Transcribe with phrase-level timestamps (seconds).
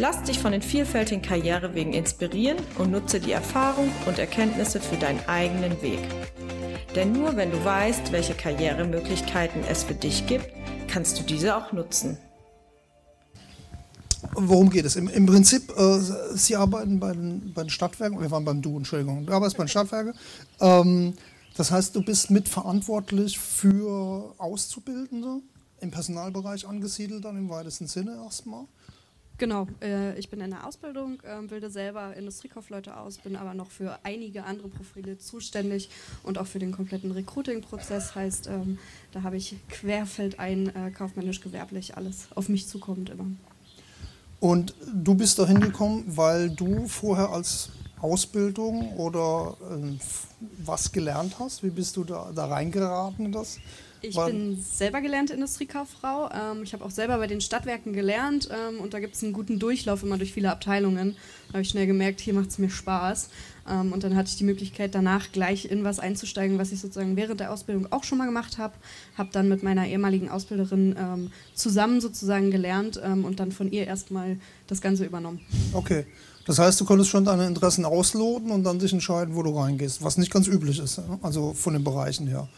[0.00, 5.20] Lass dich von den vielfältigen Karrierewegen inspirieren und nutze die Erfahrung und Erkenntnisse für deinen
[5.28, 5.98] eigenen Weg.
[6.94, 10.46] Denn nur wenn du weißt, welche Karrieremöglichkeiten es für dich gibt,
[10.88, 12.16] kannst du diese auch nutzen.
[14.32, 14.96] Worum geht es?
[14.96, 15.98] Im, im Prinzip, äh,
[16.32, 19.64] Sie arbeiten bei den, bei den, Stadtwerken, wir waren beim Du, Entschuldigung, du arbeitest bei
[19.64, 20.14] den Stadtwerken.
[20.60, 21.12] Ähm,
[21.58, 25.42] das heißt, du bist mitverantwortlich für Auszubildende
[25.82, 28.64] im Personalbereich angesiedelt, dann im weitesten Sinne erstmal.
[29.40, 33.70] Genau, äh, ich bin in der Ausbildung, äh, bilde selber Industriekaufleute aus, bin aber noch
[33.70, 35.88] für einige andere Profile zuständig
[36.22, 38.14] und auch für den kompletten Recruiting-Prozess.
[38.14, 38.78] Heißt, ähm,
[39.12, 43.24] da habe ich querfeldein, äh, kaufmännisch-gewerblich, alles auf mich zukommt immer.
[44.40, 47.70] Und du bist da hingekommen, weil du vorher als
[48.02, 49.96] Ausbildung oder äh,
[50.66, 51.62] was gelernt hast?
[51.62, 53.56] Wie bist du da, da reingeraten in das?
[54.02, 56.30] Ich bin selber gelernte Industriekauffrau.
[56.32, 59.32] Ähm, ich habe auch selber bei den Stadtwerken gelernt ähm, und da gibt es einen
[59.32, 61.16] guten Durchlauf immer durch viele Abteilungen.
[61.48, 63.28] Da habe ich schnell gemerkt, hier macht es mir Spaß.
[63.68, 67.16] Ähm, und dann hatte ich die Möglichkeit, danach gleich in was einzusteigen, was ich sozusagen
[67.16, 68.74] während der Ausbildung auch schon mal gemacht habe.
[69.16, 73.86] Habe dann mit meiner ehemaligen Ausbilderin ähm, zusammen sozusagen gelernt ähm, und dann von ihr
[73.86, 75.40] erstmal das Ganze übernommen.
[75.72, 76.06] Okay.
[76.46, 80.02] Das heißt, du konntest schon deine Interessen ausloten und dann dich entscheiden, wo du reingehst,
[80.02, 82.48] was nicht ganz üblich ist, also von den Bereichen her.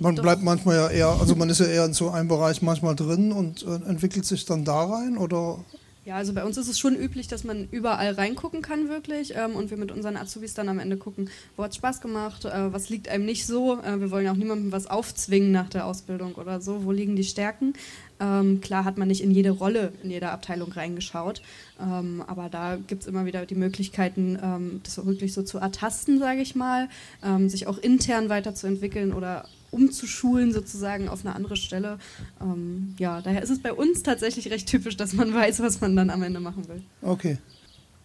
[0.00, 2.96] Man bleibt manchmal ja eher, also man ist ja eher in so einem Bereich manchmal
[2.96, 5.62] drin und äh, entwickelt sich dann da rein oder?
[6.06, 9.54] Ja, also bei uns ist es schon üblich, dass man überall reingucken kann wirklich ähm,
[9.54, 12.72] und wir mit unseren Azubis dann am Ende gucken, wo hat es Spaß gemacht, äh,
[12.72, 13.78] was liegt einem nicht so.
[13.82, 17.14] Äh, wir wollen ja auch niemandem was aufzwingen nach der Ausbildung oder so, wo liegen
[17.14, 17.74] die Stärken.
[18.18, 21.42] Ähm, klar hat man nicht in jede Rolle, in jeder Abteilung reingeschaut,
[21.78, 26.18] ähm, aber da gibt es immer wieder die Möglichkeiten, ähm, das wirklich so zu ertasten,
[26.18, 26.88] sage ich mal,
[27.22, 31.98] ähm, sich auch intern weiterzuentwickeln oder umzuschulen sozusagen auf eine andere Stelle.
[32.40, 35.96] Ähm, ja, daher ist es bei uns tatsächlich recht typisch, dass man weiß, was man
[35.96, 36.82] dann am Ende machen will.
[37.02, 37.38] Okay.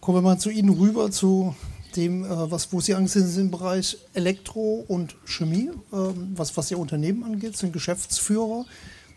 [0.00, 1.54] Kommen wir mal zu Ihnen rüber, zu
[1.96, 5.96] dem, äh, was, wo Sie angesehen sind im Bereich Elektro und Chemie, äh,
[6.34, 8.66] was, was Ihr Unternehmen angeht, sind Geschäftsführer.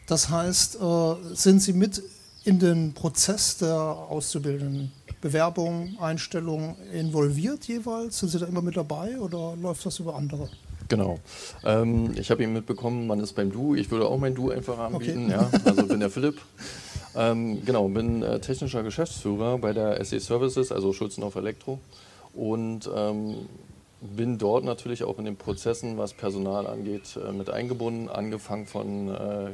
[0.08, 2.02] Das heißt, äh, sind Sie mit
[2.44, 8.20] in den Prozess der Auszubildenden Bewerbung, Einstellung involviert jeweils?
[8.20, 10.50] Sind Sie da immer mit dabei oder läuft das über andere?
[10.90, 11.20] Genau.
[11.64, 13.76] Ähm, ich habe ihn mitbekommen, man ist beim Du.
[13.76, 15.26] Ich würde auch mein Du einfach anbieten.
[15.26, 15.32] Okay.
[15.32, 16.42] Ja, also bin der Philipp.
[17.16, 21.80] Ähm, genau, bin äh, technischer Geschäftsführer bei der SE Services, also Schulzenauf Elektro.
[22.34, 23.36] Und ähm,
[24.02, 29.10] bin dort natürlich auch in den Prozessen, was Personal angeht, äh, mit eingebunden, angefangen von
[29.10, 29.50] äh,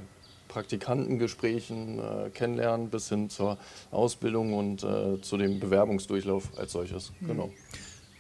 [0.48, 3.58] Praktikantengesprächen, äh, Kennenlernen bis hin zur
[3.92, 7.12] Ausbildung und äh, zu dem Bewerbungsdurchlauf als solches.
[7.20, 7.28] Mhm.
[7.28, 7.50] Genau.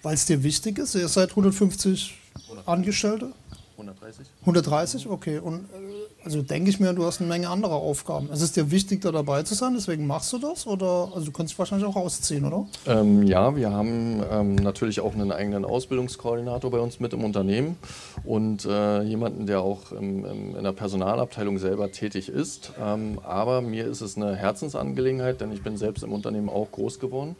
[0.01, 2.24] Weil es dir wichtig ist, ihr seid 150
[2.65, 3.31] Angestellte?
[3.77, 4.27] 130.
[4.41, 5.39] 130, okay.
[5.39, 8.29] Und äh, also denke ich mir, du hast eine Menge anderer Aufgaben.
[8.31, 10.65] Es ist dir wichtig, da dabei zu sein, deswegen machst du das?
[10.65, 12.65] Oder also du kannst dich wahrscheinlich auch ausziehen, oder?
[12.87, 17.77] Ähm, ja, wir haben ähm, natürlich auch einen eigenen Ausbildungskoordinator bei uns mit im Unternehmen
[18.23, 22.71] und äh, jemanden, der auch im, im, in der Personalabteilung selber tätig ist.
[22.81, 26.99] Ähm, aber mir ist es eine Herzensangelegenheit, denn ich bin selbst im Unternehmen auch groß
[26.99, 27.35] geworden.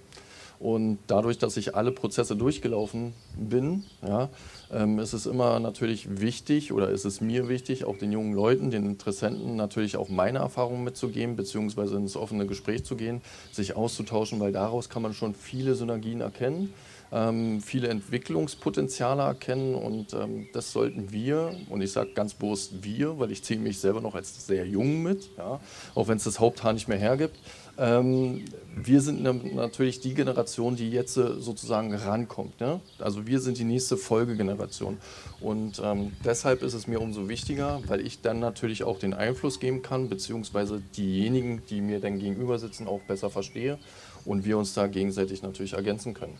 [0.59, 4.29] Und dadurch, dass ich alle Prozesse durchgelaufen bin, ja,
[4.71, 8.71] ähm, ist es immer natürlich wichtig oder ist es mir wichtig, auch den jungen Leuten,
[8.71, 13.21] den Interessenten natürlich auch meine Erfahrungen mitzugeben, beziehungsweise ins offene Gespräch zu gehen,
[13.51, 16.73] sich auszutauschen, weil daraus kann man schon viele Synergien erkennen.
[17.11, 23.19] Ähm, viele Entwicklungspotenziale erkennen und ähm, das sollten wir, und ich sage ganz bewusst wir,
[23.19, 25.59] weil ich ziehe mich selber noch als sehr jung mit, ja,
[25.93, 27.37] auch wenn es das Haupthaar nicht mehr hergibt,
[27.77, 32.59] ähm, wir sind natürlich die Generation, die jetzt äh, sozusagen rankommt.
[32.59, 32.79] Ne?
[32.99, 34.97] Also wir sind die nächste Folgegeneration.
[35.41, 39.59] Und ähm, deshalb ist es mir umso wichtiger, weil ich dann natürlich auch den Einfluss
[39.59, 43.77] geben kann, beziehungsweise diejenigen, die mir dann gegenüber sitzen, auch besser verstehe
[44.23, 46.37] und wir uns da gegenseitig natürlich ergänzen können.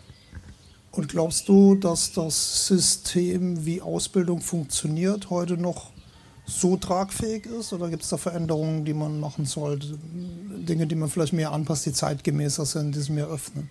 [0.96, 5.90] Und glaubst du, dass das System, wie Ausbildung funktioniert, heute noch
[6.46, 7.74] so tragfähig ist?
[7.74, 9.98] Oder gibt es da Veränderungen, die man machen sollte?
[10.66, 13.68] Dinge, die man vielleicht mehr anpasst, die zeitgemäßer sind, die es mehr öffnen?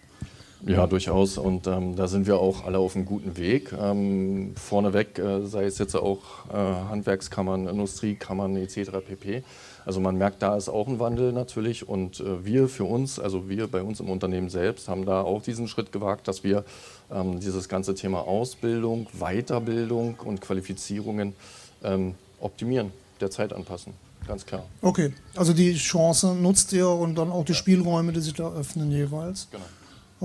[0.68, 1.38] Ja, durchaus.
[1.38, 3.72] Und ähm, da sind wir auch alle auf einem guten Weg.
[3.80, 6.22] Ähm, vorneweg, äh, sei es jetzt auch
[6.52, 8.92] äh, Handwerkskammern, Industriekammern etc.
[9.08, 9.44] pp.
[9.86, 11.88] Also man merkt, da ist auch ein Wandel natürlich.
[11.88, 15.44] Und äh, wir für uns, also wir bei uns im Unternehmen selbst, haben da auch
[15.44, 16.66] diesen Schritt gewagt, dass wir
[17.12, 21.36] ähm, dieses ganze Thema Ausbildung, Weiterbildung und Qualifizierungen
[21.84, 22.92] ähm, optimieren,
[23.22, 23.94] der Zeit anpassen.
[24.28, 24.64] Ganz klar.
[24.82, 28.90] Okay, also die Chance nutzt ihr und dann auch die Spielräume, die sich da öffnen
[28.90, 29.48] jeweils.
[29.52, 29.64] Genau.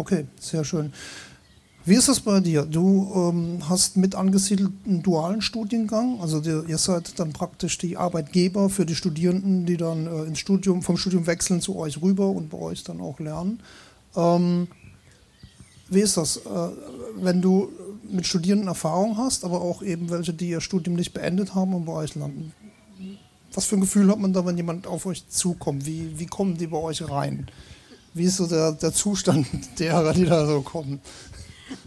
[0.00, 0.94] Okay, sehr schön.
[1.85, 2.62] Wie ist das bei dir?
[2.62, 7.99] Du ähm, hast mit angesiedelt einen dualen Studiengang, also die, ihr seid dann praktisch die
[7.99, 12.31] Arbeitgeber für die Studierenden, die dann äh, ins Studium, vom Studium wechseln zu euch rüber
[12.31, 13.61] und bei euch dann auch lernen.
[14.17, 14.69] Ähm,
[15.91, 16.41] wie ist das, äh,
[17.17, 17.69] wenn du
[18.11, 21.85] mit Studierenden Erfahrung hast, aber auch eben welche, die ihr Studium nicht beendet haben und
[21.85, 22.55] bei euch landen?
[23.52, 25.85] Was für ein Gefühl hat man da, wenn jemand auf euch zukommt?
[25.85, 27.50] Wie, wie kommen die bei euch rein?
[28.14, 29.46] Wie ist so der, der Zustand
[29.78, 31.00] derer, die da so kommen?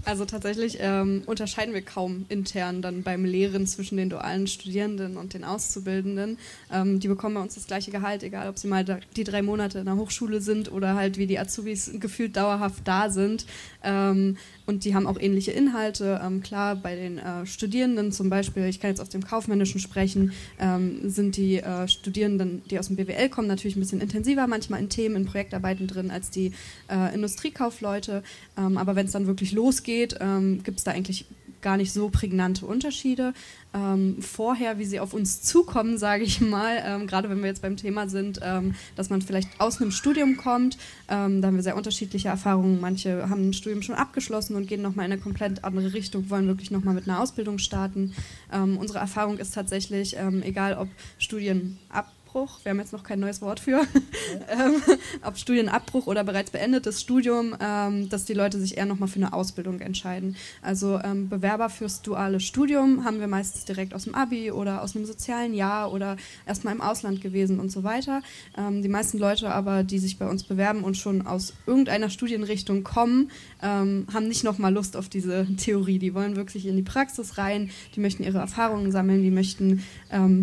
[0.05, 5.33] Also tatsächlich ähm, unterscheiden wir kaum intern dann beim Lehren zwischen den dualen Studierenden und
[5.33, 6.37] den Auszubildenden.
[6.73, 9.79] Ähm, die bekommen bei uns das gleiche Gehalt, egal ob sie mal die drei Monate
[9.79, 13.45] in der Hochschule sind oder halt wie die Azubis gefühlt dauerhaft da sind.
[13.81, 16.19] Ähm, und die haben auch ähnliche Inhalte.
[16.23, 20.33] Ähm, klar, bei den äh, Studierenden zum Beispiel, ich kann jetzt aus dem Kaufmännischen sprechen,
[20.59, 24.81] ähm, sind die äh, Studierenden, die aus dem BWL kommen, natürlich ein bisschen intensiver manchmal
[24.81, 26.51] in Themen, in Projektarbeiten drin als die
[26.89, 28.21] äh, Industriekaufleute.
[28.57, 31.25] Ähm, aber wenn es dann wirklich losgeht, ähm, gibt es da eigentlich
[31.63, 33.33] gar nicht so prägnante Unterschiede.
[33.73, 37.63] Ähm, vorher, wie sie auf uns zukommen, sage ich mal, ähm, gerade wenn wir jetzt
[37.63, 40.77] beim Thema sind, ähm, dass man vielleicht aus einem Studium kommt,
[41.09, 42.79] ähm, da haben wir sehr unterschiedliche Erfahrungen.
[42.79, 46.45] Manche haben ein Studium schon abgeschlossen und gehen nochmal in eine komplett andere Richtung, wollen
[46.45, 48.13] wirklich nochmal mit einer Ausbildung starten.
[48.51, 53.03] Ähm, unsere Erfahrung ist tatsächlich, ähm, egal ob Studien ab Studienabbruch, wir haben jetzt noch
[53.03, 53.81] kein neues Wort für,
[54.49, 54.81] ähm,
[55.21, 59.33] ob Studienabbruch oder bereits beendetes Studium, ähm, dass die Leute sich eher nochmal für eine
[59.33, 60.35] Ausbildung entscheiden.
[60.61, 64.95] Also ähm, Bewerber fürs duale Studium haben wir meistens direkt aus dem Abi oder aus
[64.95, 68.23] einem sozialen Jahr oder erstmal im Ausland gewesen und so weiter.
[68.57, 72.83] Ähm, die meisten Leute aber, die sich bei uns bewerben und schon aus irgendeiner Studienrichtung
[72.83, 73.29] kommen,
[73.61, 75.99] ähm, haben nicht nochmal Lust auf diese Theorie.
[75.99, 79.83] Die wollen wirklich in die Praxis rein, die möchten ihre Erfahrungen sammeln, die möchten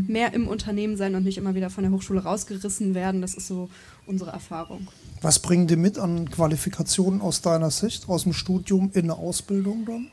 [0.07, 3.23] mehr im Unternehmen sein und nicht immer wieder von von der Hochschule rausgerissen werden.
[3.23, 3.71] Das ist so
[4.07, 4.89] unsere Erfahrung.
[5.23, 9.87] Was bringen die mit an Qualifikationen aus deiner Sicht, aus dem Studium in eine Ausbildung
[9.87, 10.11] dann?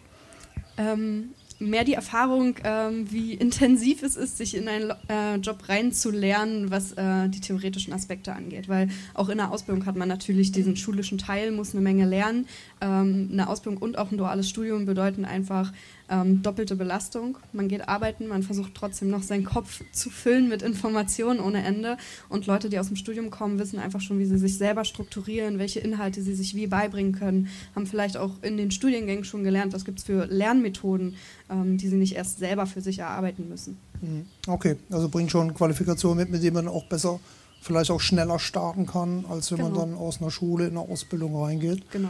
[0.78, 1.30] Ähm,
[1.60, 6.94] mehr die Erfahrung, ähm, wie intensiv es ist, sich in einen äh, Job reinzulernen, was
[6.94, 8.70] äh, die theoretischen Aspekte angeht.
[8.70, 12.48] Weil auch in der Ausbildung hat man natürlich diesen schulischen Teil, muss eine Menge lernen.
[12.80, 15.74] Ähm, eine Ausbildung und auch ein duales Studium bedeuten einfach
[16.10, 17.38] ähm, doppelte Belastung.
[17.54, 21.98] Man geht arbeiten, man versucht trotzdem noch seinen Kopf zu füllen mit Informationen ohne Ende.
[22.30, 25.60] Und Leute, die aus dem Studium kommen, wissen einfach schon, wie sie sich selber strukturieren,
[25.60, 29.74] welche Inhalte sie sich wie beibringen können, haben vielleicht auch in den Studiengängen schon gelernt,
[29.74, 31.16] was gibt es für Lernmethoden,
[31.50, 33.78] ähm, die sie nicht erst selber für sich erarbeiten müssen.
[34.02, 34.26] Mhm.
[34.48, 37.20] Okay, also bringt schon Qualifikationen mit, mit denen man auch besser,
[37.62, 39.70] vielleicht auch schneller starten kann, als wenn genau.
[39.70, 41.90] man dann aus einer Schule in eine Ausbildung reingeht.
[41.92, 42.10] Genau.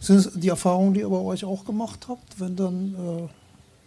[0.00, 3.28] Sind es die Erfahrungen, die ihr bei euch auch gemacht habt, wenn dann äh,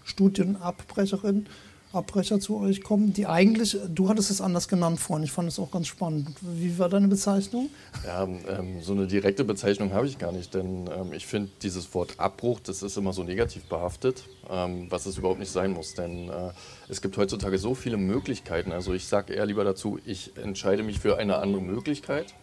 [0.05, 1.47] Studienabbrecherinnen,
[1.93, 5.59] Abbrecher zu euch kommen, die eigentlich, du hattest es anders genannt vorhin, ich fand es
[5.59, 6.29] auch ganz spannend.
[6.41, 7.69] Wie war deine Bezeichnung?
[8.03, 11.93] Ja, ähm, so eine direkte Bezeichnung habe ich gar nicht, denn ähm, ich finde dieses
[11.93, 15.93] Wort Abbruch, das ist immer so negativ behaftet, ähm, was es überhaupt nicht sein muss,
[15.93, 16.51] denn äh,
[16.89, 18.71] es gibt heutzutage so viele Möglichkeiten.
[18.71, 22.33] Also ich sage eher lieber dazu, ich entscheide mich für eine andere Möglichkeit,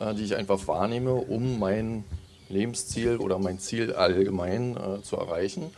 [0.00, 2.02] äh, die ich einfach wahrnehme, um mein
[2.48, 5.70] Lebensziel oder mein Ziel allgemein äh, zu erreichen.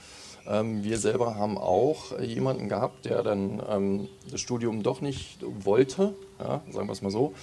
[0.47, 6.15] Ähm, wir selber haben auch jemanden gehabt, der dann ähm, das Studium doch nicht wollte,
[6.39, 7.35] ja, sagen wir es mal so,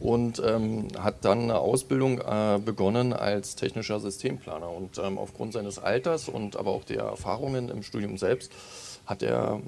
[0.00, 4.68] und ähm, hat dann eine Ausbildung äh, begonnen als technischer Systemplaner.
[4.68, 8.52] Und ähm, aufgrund seines Alters und aber auch der Erfahrungen im Studium selbst
[9.06, 9.60] hat er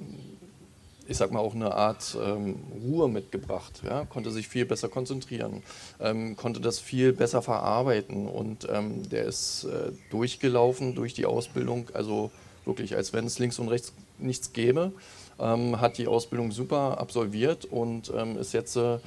[1.06, 4.04] ich sag mal, auch eine Art ähm, Ruhe mitgebracht, ja?
[4.04, 5.62] konnte sich viel besser konzentrieren,
[6.00, 11.90] ähm, konnte das viel besser verarbeiten und ähm, der ist äh, durchgelaufen durch die Ausbildung,
[11.94, 12.30] also
[12.64, 14.92] wirklich, als wenn es links und rechts nichts gäbe,
[15.38, 18.98] ähm, hat die Ausbildung super absolviert und ähm, ist jetzt äh,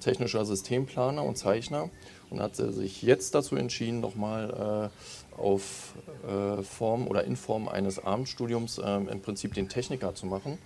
[0.00, 1.88] technischer Systemplaner und Zeichner
[2.34, 5.94] und hat sich jetzt dazu entschieden, nochmal äh, auf
[6.26, 10.58] äh, Form oder in Form eines Abendstudiums ähm, im Prinzip den Techniker zu machen.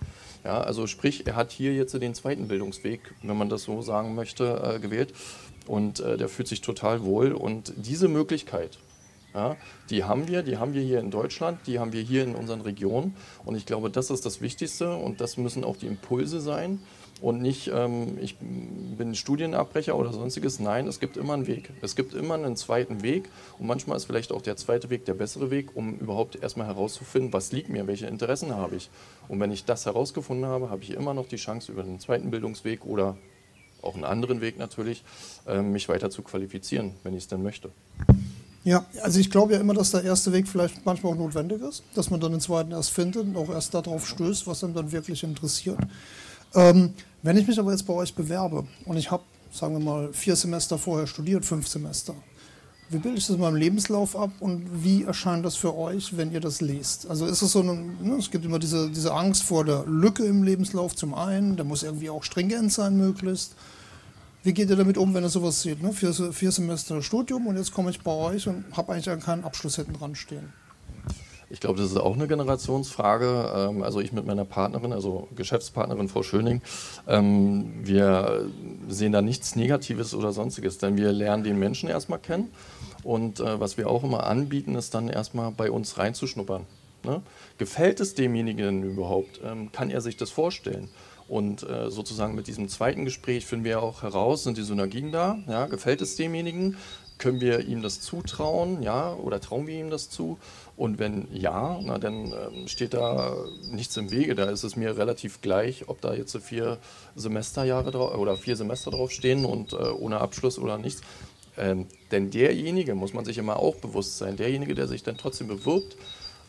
[0.43, 4.15] Ja, also sprich, er hat hier jetzt den zweiten Bildungsweg, wenn man das so sagen
[4.15, 5.13] möchte, äh, gewählt.
[5.67, 7.33] Und äh, der fühlt sich total wohl.
[7.33, 8.79] Und diese Möglichkeit,
[9.35, 9.55] ja,
[9.91, 12.61] die haben wir, die haben wir hier in Deutschland, die haben wir hier in unseren
[12.61, 13.15] Regionen.
[13.45, 14.95] Und ich glaube, das ist das Wichtigste.
[14.95, 16.79] Und das müssen auch die Impulse sein,
[17.21, 20.59] und nicht, ähm, ich bin Studienabbrecher oder sonstiges.
[20.59, 21.69] Nein, es gibt immer einen Weg.
[21.81, 25.13] Es gibt immer einen zweiten Weg und manchmal ist vielleicht auch der zweite Weg der
[25.13, 28.89] bessere Weg, um überhaupt erstmal herauszufinden, was liegt mir, welche Interessen habe ich.
[29.27, 32.31] Und wenn ich das herausgefunden habe, habe ich immer noch die Chance, über den zweiten
[32.31, 33.17] Bildungsweg oder
[33.81, 35.03] auch einen anderen Weg natürlich,
[35.47, 37.69] äh, mich weiter zu qualifizieren, wenn ich es denn möchte.
[38.63, 41.83] Ja, also ich glaube ja immer, dass der erste Weg vielleicht manchmal auch notwendig ist,
[41.95, 44.91] dass man dann den zweiten erst findet und auch erst darauf stößt, was einem dann
[44.91, 45.79] wirklich interessiert.
[46.55, 50.13] Ähm, wenn ich mich aber jetzt bei euch bewerbe und ich habe, sagen wir mal,
[50.13, 52.15] vier Semester vorher studiert, fünf Semester,
[52.91, 56.31] wie bilde ich das in meinem Lebenslauf ab und wie erscheint das für euch, wenn
[56.31, 57.07] ihr das lest?
[57.07, 60.25] Also ist es so, eine, ne, es gibt immer diese, diese Angst vor der Lücke
[60.25, 63.53] im Lebenslauf zum einen, der muss irgendwie auch stringent sein möglichst.
[64.41, 65.83] Wie geht ihr damit um, wenn ihr sowas seht?
[65.83, 65.93] Ne?
[65.93, 69.75] Vier, vier Semester Studium und jetzt komme ich bei euch und habe eigentlich keinen Abschluss
[69.75, 70.51] hinten dran stehen.
[71.51, 73.53] Ich glaube, das ist auch eine Generationsfrage.
[73.55, 76.61] Ähm, also ich mit meiner Partnerin, also Geschäftspartnerin Frau Schöning,
[77.07, 78.49] ähm, wir
[78.87, 82.51] sehen da nichts Negatives oder sonstiges, denn wir lernen den Menschen erstmal kennen.
[83.03, 86.65] Und äh, was wir auch immer anbieten, ist dann erstmal bei uns reinzuschnuppern.
[87.03, 87.21] Ne?
[87.57, 89.39] Gefällt es demjenigen überhaupt?
[89.43, 90.89] Ähm, kann er sich das vorstellen?
[91.27, 95.37] Und äh, sozusagen mit diesem zweiten Gespräch finden wir auch heraus, sind die Synergien da?
[95.47, 95.67] Ja?
[95.67, 96.75] Gefällt es demjenigen?
[97.19, 98.81] Können wir ihm das zutrauen?
[98.81, 99.13] Ja?
[99.13, 100.39] Oder trauen wir ihm das zu?
[100.75, 103.35] Und wenn ja, na, dann ähm, steht da
[103.69, 104.33] nichts im Wege.
[104.33, 106.79] Da ist es mir relativ gleich, ob da jetzt vier
[107.15, 111.01] Semesterjahre oder vier Semester draufstehen und äh, ohne Abschluss oder nichts.
[111.57, 115.49] Ähm, denn derjenige, muss man sich immer auch bewusst sein, derjenige, der sich dann trotzdem
[115.49, 115.97] bewirbt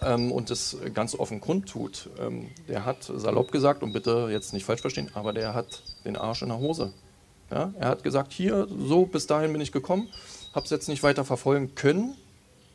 [0.02, 4.64] ähm, und das ganz offen kundtut, ähm, der hat salopp gesagt, und bitte jetzt nicht
[4.64, 6.92] falsch verstehen, aber der hat den Arsch in der Hose.
[7.50, 7.72] Ja?
[7.78, 10.08] Er hat gesagt, hier, so, bis dahin bin ich gekommen,
[10.52, 12.16] habe es jetzt nicht weiter verfolgen können,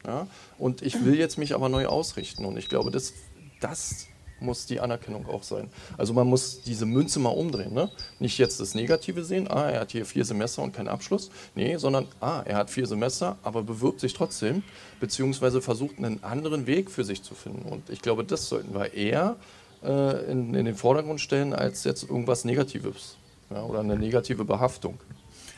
[0.06, 0.28] ja?
[0.58, 2.46] Und ich will jetzt mich aber neu ausrichten.
[2.46, 3.14] Und ich glaube, das,
[3.60, 4.08] das
[4.40, 5.70] muss die Anerkennung auch sein.
[5.98, 7.74] Also man muss diese Münze mal umdrehen.
[7.74, 7.90] Ne?
[8.20, 11.30] Nicht jetzt das Negative sehen, ah, er hat hier vier Semester und keinen Abschluss.
[11.56, 14.64] Nee, sondern, ah, er hat vier Semester, aber bewirbt sich trotzdem,
[15.00, 17.68] beziehungsweise versucht einen anderen Weg für sich zu finden.
[17.70, 19.38] Und ich glaube, das sollten wir eher
[19.84, 23.16] äh, in, in, den Vordergrund stellen, als jetzt irgendwas Negatives
[23.50, 25.00] ja, oder eine negative Behaftung.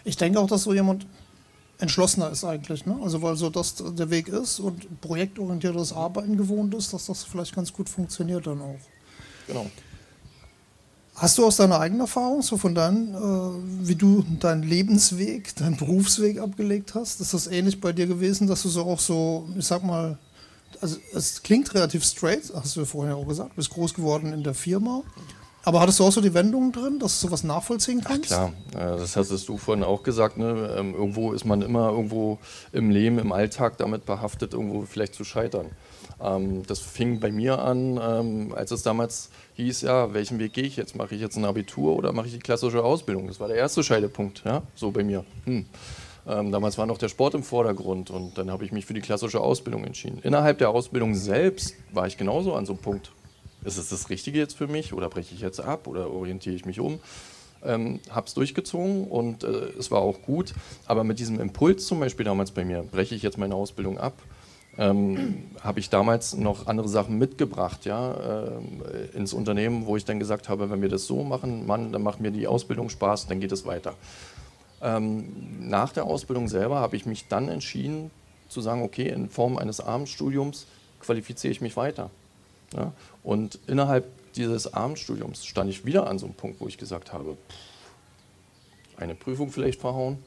[0.04, 1.08] Ich denke auch, dass so jemand
[1.80, 2.86] entschlossener ist eigentlich.
[2.86, 2.98] Ne?
[3.02, 7.56] Also weil so das der Weg ist und projektorientiertes Arbeiten gewohnt ist, dass das vielleicht
[7.56, 8.80] ganz gut funktioniert dann auch.
[9.48, 9.68] Genau.
[11.16, 15.76] Hast du aus deiner eigenen Erfahrung, so von deinem, äh, wie du deinen Lebensweg, deinen
[15.76, 19.66] Berufsweg abgelegt hast, ist das ähnlich bei dir gewesen, dass du so auch so, ich
[19.66, 20.20] sag mal,
[20.80, 24.44] also es klingt relativ straight, hast du ja vorher auch gesagt, bist groß geworden in
[24.44, 25.02] der Firma.
[25.68, 28.32] Aber hattest du auch so die Wendungen drin, dass du sowas nachvollziehen kannst?
[28.32, 30.38] Ach klar, das hattest du vorhin auch gesagt.
[30.38, 30.74] Ne?
[30.78, 32.38] Ähm, irgendwo ist man immer irgendwo
[32.72, 35.66] im Leben, im Alltag damit behaftet, irgendwo vielleicht zu scheitern.
[36.24, 40.64] Ähm, das fing bei mir an, ähm, als es damals hieß, ja, welchen Weg gehe
[40.64, 40.96] ich jetzt?
[40.96, 43.28] Mache ich jetzt ein Abitur oder mache ich die klassische Ausbildung?
[43.28, 45.26] Das war der erste Scheidepunkt, ja, so bei mir.
[45.44, 45.66] Hm.
[46.28, 49.02] Ähm, damals war noch der Sport im Vordergrund und dann habe ich mich für die
[49.02, 50.20] klassische Ausbildung entschieden.
[50.24, 53.12] Innerhalb der Ausbildung selbst war ich genauso an so einem Punkt
[53.68, 56.66] ist es das Richtige jetzt für mich oder breche ich jetzt ab oder orientiere ich
[56.66, 57.00] mich um?
[57.64, 59.48] Ähm, habe es durchgezogen und äh,
[59.78, 60.54] es war auch gut.
[60.86, 64.14] Aber mit diesem Impuls zum Beispiel damals bei mir, breche ich jetzt meine Ausbildung ab,
[64.78, 70.20] ähm, habe ich damals noch andere Sachen mitgebracht ja, äh, ins Unternehmen, wo ich dann
[70.20, 73.40] gesagt habe, wenn wir das so machen, Mann, dann macht mir die Ausbildung Spaß, dann
[73.40, 73.96] geht es weiter.
[74.82, 75.26] Ähm,
[75.60, 78.12] nach der Ausbildung selber habe ich mich dann entschieden
[78.50, 80.68] zu sagen, okay, in Form eines Abendstudiums
[81.02, 82.12] qualifiziere ich mich weiter.
[82.76, 82.92] Ja?
[83.28, 84.06] Und innerhalb
[84.36, 87.36] dieses Abendstudiums stand ich wieder an so einem Punkt, wo ich gesagt habe,
[88.96, 90.20] eine Prüfung vielleicht verhauen,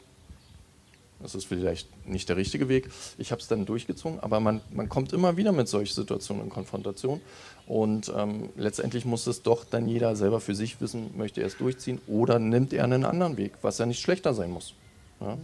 [1.23, 2.91] das ist vielleicht nicht der richtige Weg.
[3.17, 6.51] Ich habe es dann durchgezogen, aber man, man kommt immer wieder mit solchen Situationen in
[6.51, 7.23] Konfrontation.
[7.67, 11.57] Und ähm, letztendlich muss es doch dann jeder selber für sich wissen, möchte er es
[11.57, 14.75] durchziehen oder nimmt er einen anderen Weg, was ja nicht schlechter sein muss.
[15.23, 15.39] Ja?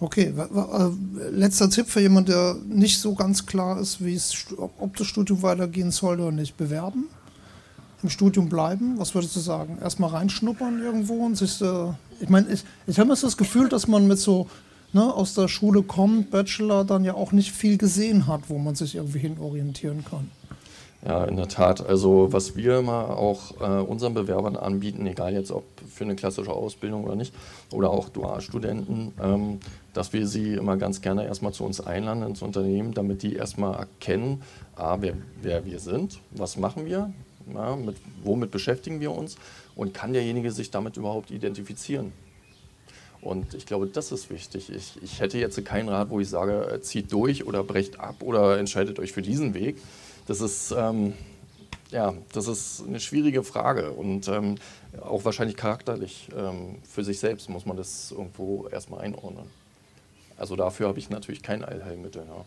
[0.00, 4.96] Okay, äh, letzter Tipp für jemanden, der nicht so ganz klar ist, wie es, ob
[4.96, 6.56] das Studium weitergehen soll oder nicht.
[6.56, 7.08] Bewerben,
[8.04, 9.78] im Studium bleiben, was würdest du sagen?
[9.82, 14.06] Erstmal reinschnuppern irgendwo und sich, äh, ich meine, ich, ich habe das Gefühl, dass man
[14.06, 14.48] mit so
[14.92, 18.76] ne, aus der Schule kommt, Bachelor, dann ja auch nicht viel gesehen hat, wo man
[18.76, 20.30] sich irgendwie hin orientieren kann.
[21.06, 21.86] Ja, in der Tat.
[21.86, 26.50] Also was wir immer auch äh, unseren Bewerbern anbieten, egal jetzt ob für eine klassische
[26.50, 27.32] Ausbildung oder nicht,
[27.72, 29.60] oder auch Dualstudenten, ähm,
[29.94, 33.78] dass wir sie immer ganz gerne erstmal zu uns einladen ins Unternehmen, damit die erstmal
[33.78, 34.42] erkennen,
[34.74, 37.12] a, wer, wer wir sind, was machen wir,
[37.54, 39.36] ja, mit, womit beschäftigen wir uns
[39.76, 42.12] und kann derjenige sich damit überhaupt identifizieren.
[43.20, 44.70] Und ich glaube, das ist wichtig.
[44.70, 48.58] Ich, ich hätte jetzt keinen Rat, wo ich sage, zieht durch oder brecht ab oder
[48.58, 49.76] entscheidet euch für diesen Weg.
[50.26, 51.14] Das ist, ähm,
[51.90, 54.56] Ja, das ist eine schwierige Frage und ähm,
[55.00, 56.28] auch wahrscheinlich charakterlich.
[56.36, 59.46] Ähm, für sich selbst muss man das irgendwo erstmal einordnen.
[60.36, 62.22] Also dafür habe ich natürlich kein Allheilmittel.
[62.28, 62.44] Ja.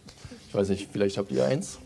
[0.47, 1.79] Ich weiß nicht, vielleicht habt ihr eins?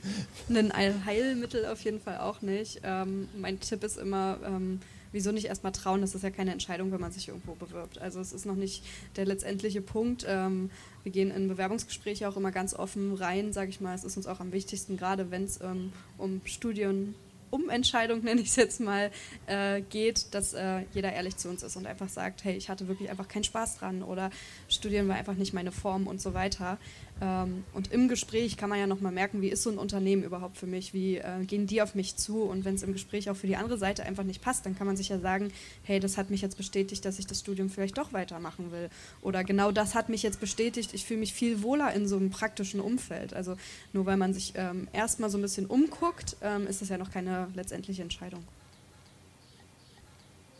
[0.49, 2.81] Ein Allheilmittel auf jeden Fall auch nicht.
[2.83, 4.81] Ähm, mein Tipp ist immer, ähm,
[5.15, 6.01] wieso nicht erstmal trauen?
[6.01, 7.99] Das ist ja keine Entscheidung, wenn man sich irgendwo bewirbt.
[7.99, 8.83] Also es ist noch nicht
[9.15, 10.25] der letztendliche Punkt.
[10.27, 10.69] Ähm,
[11.03, 13.95] wir gehen in Bewerbungsgespräche auch immer ganz offen rein, sage ich mal.
[13.95, 17.15] Es ist uns auch am wichtigsten, gerade wenn es ähm, um Studien
[17.49, 19.09] Umentscheidung, nenne ich es jetzt mal,
[19.47, 22.87] äh, geht, dass äh, jeder ehrlich zu uns ist und einfach sagt, hey, ich hatte
[22.87, 24.29] wirklich einfach keinen Spaß dran oder
[24.67, 26.77] Studieren war einfach nicht meine Form und so weiter.
[27.21, 30.57] Ähm, und im Gespräch kann man ja nochmal merken, wie ist so ein Unternehmen überhaupt
[30.57, 33.35] für mich, wie äh, gehen die auf mich zu und wenn es im Gespräch auch
[33.35, 35.51] für die andere Seite einfach nicht passt, dann kann man sich ja sagen,
[35.83, 38.89] hey, das hat mich jetzt bestätigt, dass ich das Studium vielleicht doch weitermachen will.
[39.21, 42.31] Oder genau das hat mich jetzt bestätigt, ich fühle mich viel wohler in so einem
[42.31, 43.33] praktischen Umfeld.
[43.33, 43.55] Also
[43.93, 47.11] nur weil man sich ähm, erstmal so ein bisschen umguckt, ähm, ist das ja noch
[47.11, 48.43] keine letztendliche Entscheidung.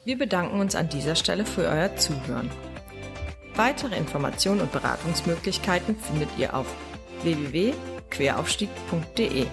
[0.06, 2.50] Wir bedanken uns an dieser Stelle für euer Zuhören.
[3.56, 6.68] Weitere Informationen und Beratungsmöglichkeiten findet ihr auf
[7.24, 9.48] www.queraufstieg.de.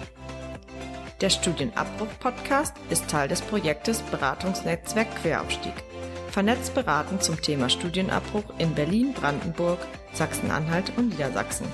[1.21, 5.73] Der Studienabbruch-Podcast ist Teil des Projektes Beratungsnetzwerk Queraufstieg.
[6.31, 9.79] Vernetzt beraten zum Thema Studienabbruch in Berlin, Brandenburg,
[10.11, 11.67] Sachsen-Anhalt und Niedersachsen.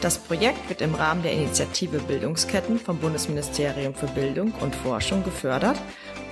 [0.00, 5.78] Das Projekt wird im Rahmen der Initiative Bildungsketten vom Bundesministerium für Bildung und Forschung gefördert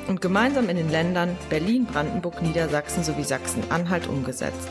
[0.08, 4.68] und gemeinsam in den Ländern Berlin, Brandenburg, Niedersachsen sowie Sachsen-Anhalt umgesetzt.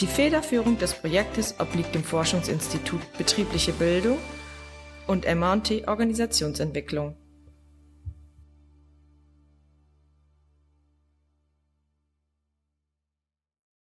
[0.00, 4.18] Die Federführung des Projektes obliegt dem Forschungsinstitut Betriebliche Bildung
[5.06, 7.16] und MT Organisationsentwicklung.